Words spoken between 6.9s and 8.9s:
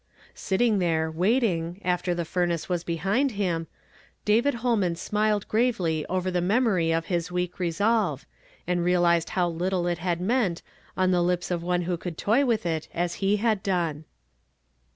of his Aveak resolve, and